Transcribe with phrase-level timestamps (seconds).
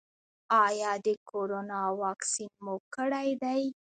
[0.65, 3.61] ایا د کرونا واکسین مو کړی دی؟